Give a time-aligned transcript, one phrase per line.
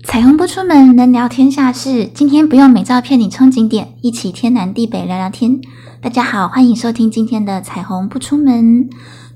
[0.00, 2.06] 彩虹不出门，能聊天下事。
[2.12, 5.60] 今天不用美照骗你冲景点，一起天南地北聊聊天。
[6.00, 8.88] 大家好，欢迎收听今天的彩虹不出门。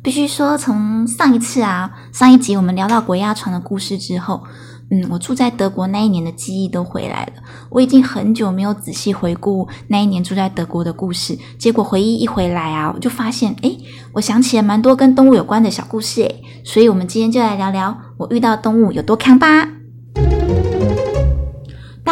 [0.03, 4.43] 必须说，从上一次啊，上一集我们聊到鬼压床的故事之后，
[4.91, 7.33] 嗯，我住在德国那一年的记忆都回来了。
[7.71, 13.79] 我已经很久没有仔细回顾那一年住在德国的故事，结果回忆一回来啊，我就发现，诶，
[14.15, 19.69] 我想起了蛮多跟动物有关的小故事，诶，所以我们今天就来聊聊我遇到动物有多康吧。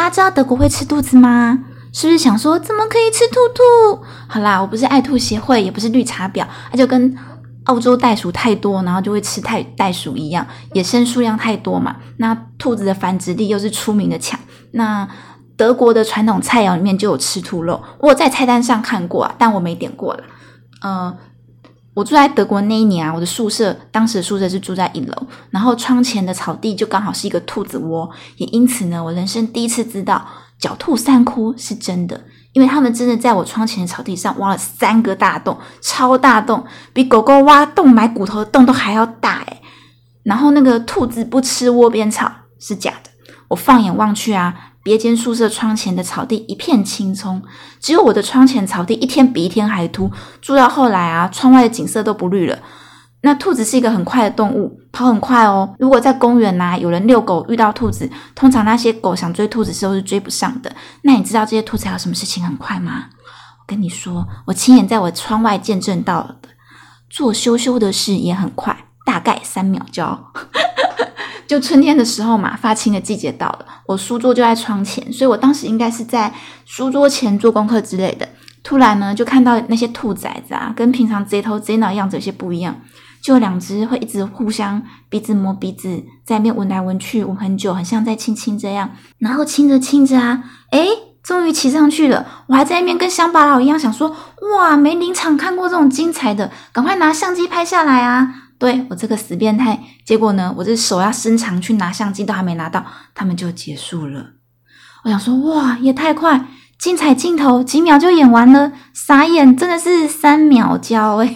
[0.05, 1.57] 大家知道德国会吃兔子吗？
[1.91, 4.03] 是不是想说怎么可以吃兔兔？
[4.27, 7.17] 好啦，我不是爱兔协会，也不是绿茶婊，它就跟
[7.63, 11.95] 澳洲袋鼠太多，然后就会吃太袋鼠一样，野生数量太多嘛。
[12.17, 14.39] 那兔子的繁殖力又是出名的强。
[14.73, 15.07] 那
[15.57, 20.23] 德国的传统菜肴里面就有吃兔肉，我在菜单上看过啊，但我没点过了。
[20.83, 21.17] 嗯。
[21.95, 30.27] 我住在德国那一年啊，我的宿舍当时的宿舍是住在一楼，然后窗前的草地就刚好是一个兔子窝，也因此呢，我人生第一次知道
[30.59, 39.61] 狡兔三窟是真的，因为他们真的在我窗前的草地上挖了三个大洞，超大洞，比狗狗挖洞埋骨头的洞都还要大诶
[40.23, 42.29] 然后那个兔子不吃窝边草
[42.59, 43.09] 是假的，
[43.47, 44.73] 我放眼望去啊。
[44.85, 47.41] 别间宿舍窗前的草地一片青葱，
[47.79, 50.11] 只有我的窗前草地一天比一天还秃。
[50.39, 52.59] 住到后来啊，窗外的景色都不绿了。
[53.21, 55.73] 那兔子是一个很快的动物，跑很快哦。
[55.79, 60.71] 如果在公园呐，有人遛狗遇到兔子，通常那些狗想追兔子时候是追不上的。
[61.01, 63.05] 那你知道这些兔子还有什么事情很快吗？
[63.57, 66.49] 我跟你说，我亲眼在我窗外见证到了的，
[67.09, 70.31] 做羞羞的事也很快，大概三秒交。
[71.47, 76.33] 就春天的时候嘛，发青的季节到了，我书桌就在窗前，所以我当时应该是在
[76.65, 78.27] 书桌前做功课之类的。
[78.63, 82.75] 突然呢，就看到那些兔崽子啊，跟平常贼头贼脑样子有些不一样，
[83.21, 88.89] 就两只会一直互相鼻子摸鼻子，在那边闻来闻去，闻很久，很像在亲亲这样。
[89.19, 90.87] 然后亲着亲着啊，诶，
[91.21, 92.25] 终于骑上去了。
[92.47, 94.15] 我还在那边跟乡巴佬一样想说，
[94.57, 98.33] 哇，没临场看过这种精彩的，赶快拿相机拍下来啊！
[98.65, 102.83] 对我这个死变态，结果呢，我这手要伸长去拿相机都还没拿到，
[103.13, 104.31] 他们就结束了。
[105.03, 106.47] 我想说，哇，也太快，
[106.79, 111.27] 精彩镜头几秒就演完了，傻眼，真的是三秒焦哎。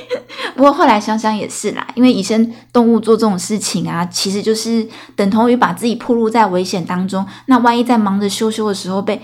[0.56, 7.26] 不过后来想想也是啦，因为野生动物做这种事情啊，其实就是等同于把自己暴露在危险当中。
[7.46, 9.20] 那万一在忙着羞羞的时候被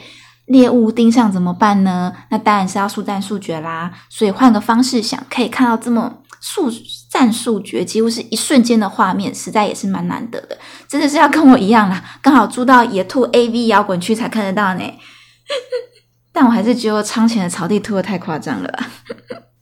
[0.49, 2.13] 猎物盯上怎么办呢？
[2.31, 3.93] 那当然是要速战速决啦。
[4.09, 6.23] 所以换个方式想，可以看到这么。
[6.41, 6.71] 速
[7.11, 10.57] 战速决，几乎是一瞬间的画面，实在也是蛮难得的。
[10.87, 14.85] 真的是要跟我一样啦， 刚好住到野兔 A V 摇滚区才看得到呢。
[16.33, 18.73] 但我还是觉得窗前的草地兔的太夸张了。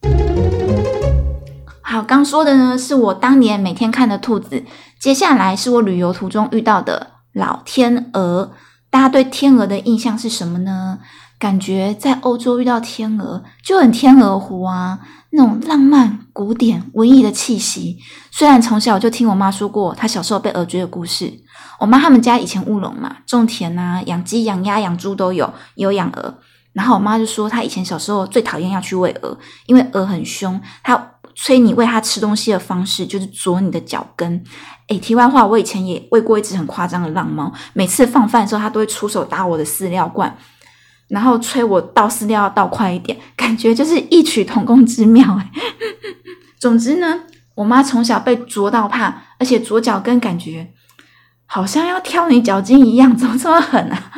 [1.80, 4.62] 好，刚说的呢是我当年每天看的兔子，
[5.00, 8.52] 接下来是我旅游途中遇到的老天鹅。
[8.96, 10.98] 大家对天鹅的印象是什么呢？
[11.38, 15.00] 感觉在欧洲遇到天鹅就很天鹅湖啊。
[15.32, 17.98] 那种浪漫、古典、文艺的气息。
[18.30, 21.30] 虽然从小就听我妈说过她小时候被鹅追的故事。
[21.78, 26.38] 我妈他们家以前务农嘛，种田啊，养鸡、养鸭、养猪都有，有养鹅。
[26.72, 29.36] 然后我妈就说，她以前小时候最讨厌要去喂鹅，
[29.66, 30.94] 因为鹅很凶，她
[31.36, 34.42] 催你喂它吃东西的方式就是啄你的脚跟。
[34.88, 40.36] 诶，题外话，我以前也喂过一只很夸张的浪猫，每次放饭的时候，它都会出手打我的饲料罐。
[41.08, 45.50] 然后催我倒饲料要倒快一点，感觉就是异曲同工之妙哎。
[46.58, 47.20] 总之呢，
[47.54, 50.72] 我妈从小被啄到怕，而且左脚跟感觉
[51.44, 54.10] 好像要挑你脚筋一样，怎么这么狠啊？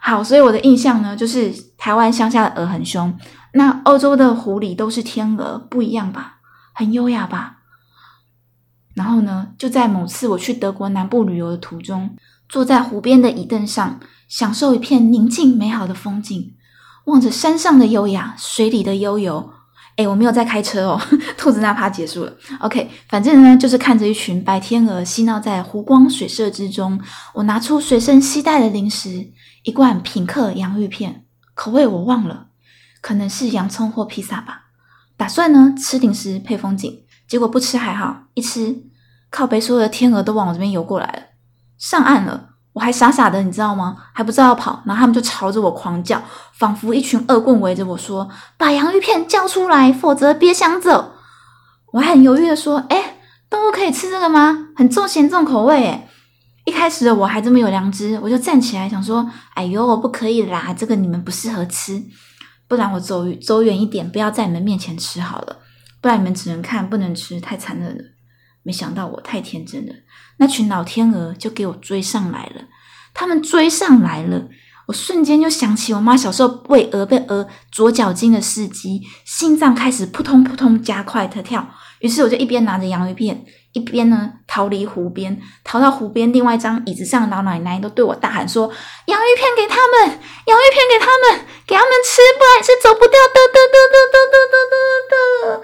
[0.00, 3.12] 好，所以我的印象呢，就是台湾乡下的鹅很凶，
[3.52, 6.38] 那欧洲的湖里都是天鹅，不一样吧？
[6.74, 7.58] 很优雅吧？
[8.94, 12.16] 然后呢，就在某次我去德国南部旅游的途中，
[12.48, 14.00] 坐在湖边的椅凳上。
[14.28, 16.54] 享受一片宁静美好的风景，
[17.04, 19.52] 望着山上的优雅，水里的悠游。
[19.96, 20.98] 哎，我没有在开车哦。
[21.36, 22.34] 兔子那趴结束了。
[22.60, 26.98] OK，反正呢，就是看着一群白天鹅嬉闹在湖光水色之中。
[27.34, 29.30] 我拿出随身携带的零食，
[29.64, 32.46] 一罐品客洋芋片，口味我忘了，
[33.02, 34.62] 可能是洋葱或披萨吧。
[35.18, 38.84] 打算呢吃零食配风景，结果不吃还好，一吃，
[39.30, 41.22] 靠北所有的天鹅都往我这边游过来了，
[41.76, 42.48] 上岸了。
[42.72, 43.98] 我还傻傻的，你知道吗？
[44.14, 46.22] 还不知道跑，然后他们就朝着我狂叫，
[46.54, 51.12] 仿佛一群恶棍围着我说：“把洋芋片叫出来，否则别想走。”
[51.92, 53.18] 我还很犹豫的说：“哎，
[53.50, 54.68] 动物可以吃这个吗？
[54.74, 56.08] 很重咸重口味。”哎，
[56.64, 62.02] 一开始的我还这么有良知，我就站起来想说：“哎呦，不可以啦，这个你们不适合吃，
[62.72, 65.58] 不然我走走远一点，不要在你们面前吃好了，
[66.00, 68.02] 不然你们只能看不能吃，太残忍了。”
[68.64, 69.92] 没想到我太天真了。
[70.38, 72.62] 那群老天鹅就给我追上来了。
[73.12, 74.48] 他们追上来了，
[74.86, 81.68] 我瞬间就想起我妈小时候喂鹅被鹅左脚筋的事迹，心脏开始扑通扑通加快的跳。
[82.00, 88.70] 于是我就一边拿着洋芋片，一边呢逃离湖边，逃到湖边另外一张椅子上的老奶奶都对我大喊说
[89.06, 95.62] ：“洋芋片给他们，洋芋片给他们，给他们吃，不然是走不掉的的的的的的的的的。”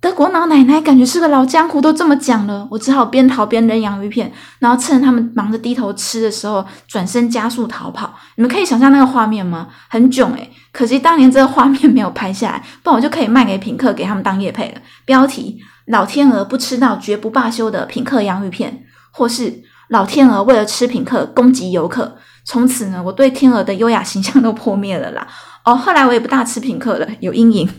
[0.00, 8.14] 德国老奶奶感觉是个老江湖，都这么讲了，我只好边逃边扔洋芋片，然后趁他们忙着低头吃的时候，转身加速逃跑。
[8.36, 9.66] 你们可以想象那个画面吗？
[9.88, 14.80] 很囧诶、可惜当年这个画面没有拍下来，不然我就可以卖给品客给他们当夜配了。
[15.04, 22.18] 标题：老天鹅不吃到绝不罢休的品客洋芋片，或是老天鹅为了吃品客攻击游客。
[22.44, 25.26] 从此呢，我对天鹅的优雅形象都破灭了啦。
[25.64, 27.68] 哦，后来我也不大吃品客了，有阴影。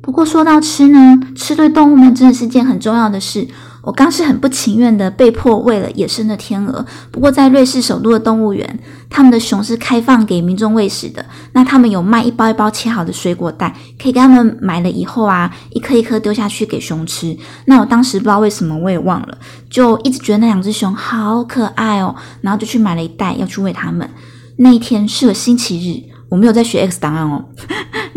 [0.00, 3.46] 不过说到吃呢，吃对动物们真的是件很重要的事。
[3.86, 6.84] 我刚是很不情愿的被迫喂了野生的天鹅。
[7.12, 11.24] 不过在瑞士首都的动物园，他们的熊是开放给民众喂食的。
[11.52, 17.38] 那他们有卖一包一包切好的水果袋，可以给他们买了以后啊，一颗一颗丢下去给熊吃。
[17.66, 19.38] 那我当时不知道为什么，我也忘了，
[19.70, 24.10] 就一直觉得那两只熊好可爱哦，然后就去买了一袋要去喂它们。
[24.56, 26.16] 那一天是个星期日。
[26.28, 27.44] 我没有在学 X 档案哦。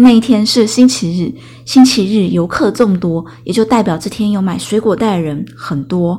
[0.02, 1.36] 那一天是星期日，
[1.66, 6.18] 星期日游客众多，也就代表这天有买水果袋的人很多，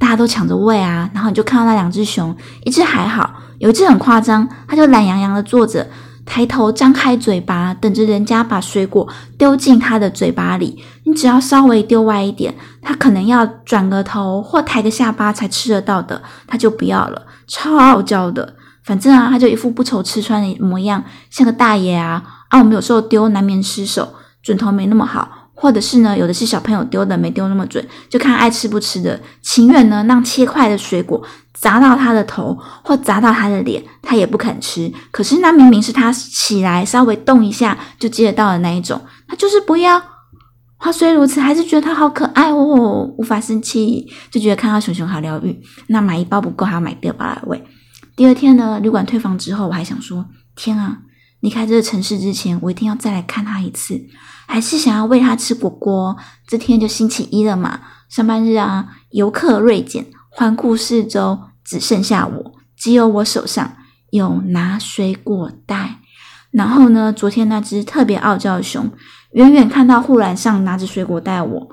[0.00, 1.08] 大家都抢着喂啊。
[1.14, 2.34] 然后你就看到那两只熊，
[2.64, 5.86] 一只还好，有一只很夸张，它就懒洋洋的坐着，
[6.26, 9.08] 抬头张开嘴巴，等着人家把水果
[9.38, 10.82] 丢进它的嘴巴里。
[11.04, 12.52] 你只要稍微丢歪一点，
[12.82, 18.56] 它可能要转个头或抬个下巴才吃得到的，它就不要了，超傲娇的。
[18.82, 22.22] 反正啊，他就一副不愁吃穿的模样，像个大爷啊。
[22.54, 29.20] 啊，我们有时候丢难免失手，准头没那么好，或者是呢，有的是小朋友丢的没丢那么准，就看爱吃不吃的。
[29.42, 31.20] 情愿呢让切块的水果
[31.52, 34.92] 砸到他的头或砸到他的脸，他也不肯吃。
[35.10, 40.00] 可是那明明是他起来稍微动一下就接得到的那一种，他就是不要。
[40.76, 45.60] 话虽如此，还是觉得他好可爱哦，无法生气，就觉得看到熊熊好疗愈。
[45.88, 47.64] 那买一包不够，还要买第二包来喂。
[48.14, 50.98] 第二天呢，旅馆退房之后，我还想说：天啊，
[51.44, 54.00] 离开这个城市之前，我一定要再来看他一次，
[54.46, 56.16] 还是想要喂他吃果果。
[56.46, 63.76] 这天就星期一了嘛，上班日啊，游客锐减，环顾四周，只剩下我，只有我手上
[64.08, 65.98] 有拿水果袋。
[66.50, 68.90] 然后呢，昨天那只特别傲娇的熊，
[69.32, 71.68] 远远看到护栏上拿着水果袋我。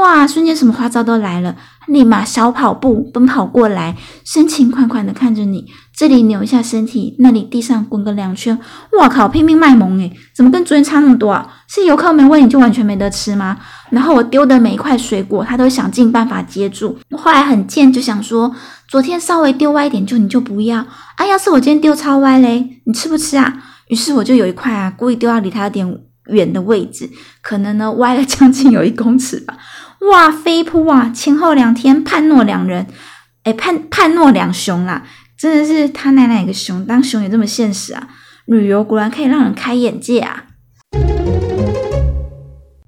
[0.00, 0.26] 哇！
[0.26, 8.58] 瞬间什么花招都来了，立马小跑步奔跑过来，深情款款的看着你，这里扭一下身体，那里地上滚个两圈。
[8.98, 9.26] 哇靠！
[9.26, 11.50] 拼命卖萌诶，怎么跟昨天差那么多啊？
[11.68, 13.56] 是游客没喂你就完全没得吃吗？
[13.88, 16.98] 然后我丢的每一块水果，他都想尽办法接住。
[17.16, 18.54] 后来很贱，就想说
[18.86, 20.80] 昨天稍微丢歪一点，就你就不要
[21.16, 21.26] 啊。
[21.26, 23.54] 要是我今天丢超歪嘞，你吃不吃啊？
[23.88, 27.08] 于是我就有一块啊，故意丢到离他有点远的位置，
[27.40, 29.56] 可能呢歪了将近有一公尺吧。
[30.10, 31.10] 哇，飞扑啊！
[31.14, 32.86] 前后两天判若两人，
[33.44, 35.04] 哎，判判若两熊啦！
[35.38, 38.08] 真的是他奶奶一个熊，当熊也这么现实啊！
[38.46, 40.44] 旅游果然可以让人开眼界啊！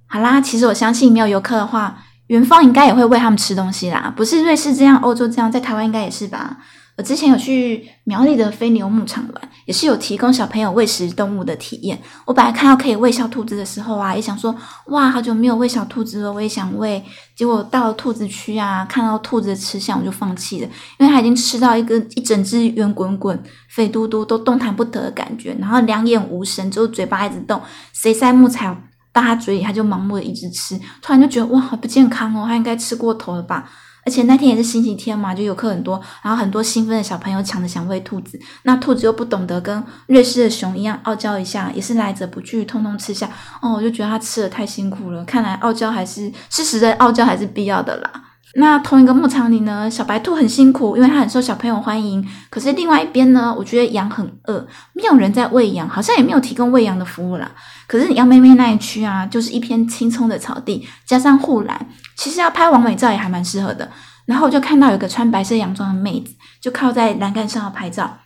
[0.07, 1.99] 好啦，其实我相信没有游客的话，
[2.29, 4.13] 元芳应该也会喂他们吃东西啦。
[4.17, 6.57] 不是瑞士这样，欧洲这样，在台湾应该也是吧？
[6.99, 11.97] 我之前有去苗栗的飞牛牧场玩，也是有提供小朋友喂食动物的体验。
[12.27, 14.53] 我本来看到可以喂小兔子的时候啊，也想说
[14.87, 17.01] 哇，好久没有喂小兔子了，我也想喂。
[17.37, 23.41] 结果到了兔子区啊，看到兔子的吃相，我就放弃了，因为它已经吃到一个一整只圆滚滚、
[23.71, 27.63] 肥嘟嘟都动弹不得的感觉，然后两眼无神，只有嘴巴一直动，
[27.93, 28.67] 谁塞木材
[29.13, 30.77] 到它嘴里，它就盲目的一直吃。
[31.01, 33.71] 突然就觉得哇，好不健康哦，它应该吃过头了吧。
[34.09, 43.29] 而且那天也是星期天嘛，就游客很多，然后很多兴奋的小朋友抢着想喂兔子，那兔子又不懂得跟瑞士的熊一样傲娇一下，也是来者不拒，通通吃下。
[43.61, 48.11] 哦，我就觉得它吃的太辛苦了，看来傲娇还是事实的傲娇还是必要的啦。
[48.55, 52.27] 那同一个牧场里呢，小白兔很辛苦，因为它很受小朋友欢迎。
[52.49, 57.51] 可是另外一边呢，我觉得羊很饿，没有人在喂羊，好像也没有提供喂羊的服务啦。
[57.87, 63.91] 可是杨妹妹那一区啊，就是一片青葱的草地，加上护栏，其实要拍完美照也还蛮适合的。
[64.25, 68.19] 然后我就看到有个穿白色洋装的妹子，就靠在栏杆上要拍照。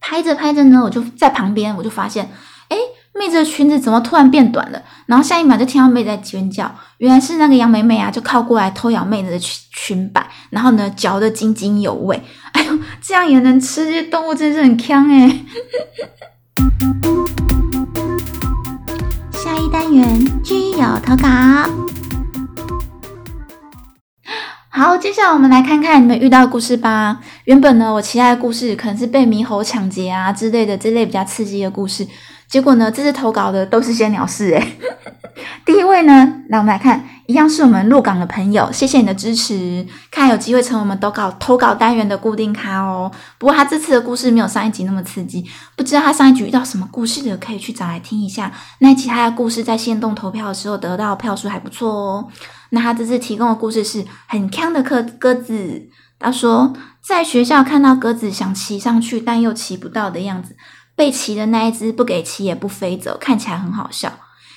[0.00, 2.30] 拍着拍着呢，我就在旁边，我就发现，
[2.68, 2.76] 哎。
[3.18, 4.82] 妹子的裙子怎么突然变短了？
[5.06, 12.22] 然后下一秒就听到妹子在尖叫，原来是那个杨美美啊，就靠过来偷咬妹子的裙裙摆，然后呢嚼得津津有味。
[12.52, 13.86] 哎呦，这样也能吃？
[13.86, 15.28] 这些动物真是很强哎！
[19.32, 21.26] 下一单元具有投稿。
[24.76, 27.18] 好，接下来我们来看看你们遇到的故事吧。
[27.44, 32.06] 原本呢，我期待的故事可能是被猕猴抢劫啊之类的这类比较刺激的故事。
[32.46, 34.76] 结果呢，这次投稿的都是些鸟事诶。
[35.64, 43.10] 第一位呢，来我们来看，一样是我们入港的朋友，谢谢你的支持，看有机会成为我们投稿投稿单元的固定咖哦。
[43.38, 45.44] 不过他这次的故事没有上一集那么刺激，
[45.76, 48.52] 不知道他上一集遇到什么故事的，可以去找来听一下。
[48.78, 52.28] 那其他的故事在线动投票的时候得到票数还不错哦。
[52.70, 60.56] 那他这次提供的故事是很康的鸽鸽子，他说在学校看到鸽子想骑上去，但又骑不到的样子。
[60.94, 64.10] 被骑的那一只不给骑也不飞走，看起来很好笑。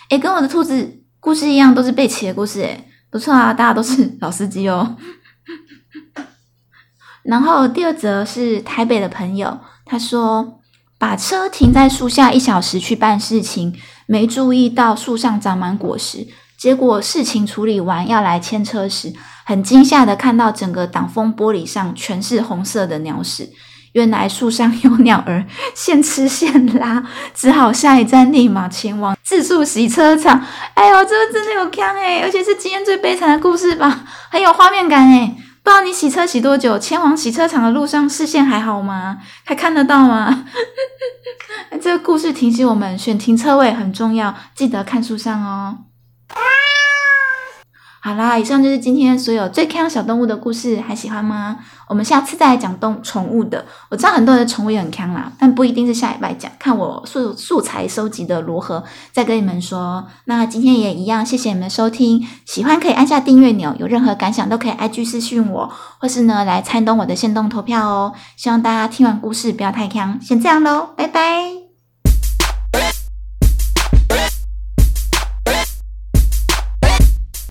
[0.09, 2.61] 诶，跟我的兔子故事一样，都是被骑的故事。
[2.61, 4.95] 诶，不错啊，大家都是 老司机哦。
[7.23, 10.59] 然后第二则是台北的朋友，他说
[10.97, 13.75] 把车停在树下一小时去办事情，
[14.07, 19.13] 没注意到树上长满果实，结果事情处理完要来牵车时，
[19.45, 23.49] 很惊吓的看到整个挡风玻璃上全是红色的鸟屎。
[23.93, 27.03] 原来树上有鸟儿，现吃现拉，
[27.33, 30.45] 只好下一站立马前往自助洗车场。
[30.75, 35.35] 哎呦，这个真的有坑哎，而且是今天最悲惨的故事吧，很有画面感哎。
[35.61, 36.79] 不知道你洗车洗多久？
[36.79, 39.17] 前往洗车场的路上视线还好吗？
[39.45, 40.45] 还看得到吗？
[41.81, 45.77] 这个故事提醒我们，选停车位很重要，记得看树上哦。
[48.01, 51.57] 好啦，以上就是今天所有最看小动物的故事，还喜欢吗？
[51.87, 53.65] 我们下次再来讲动宠物的。
[53.89, 60.05] 我知道很多人的宠物也很看啦，但不一定是下礼拜讲，看我素素材收集的如何，再跟你们说。
[60.25, 68.13] 那今天也一样，谢谢你们收听，喜欢可以按下订阅钮，有任何感想都可以 IG 私讯我，或是呢来参动我的线动投票哦。
[68.37, 71.68] 希望大家听完故事不要太坑，先这样喽，拜拜。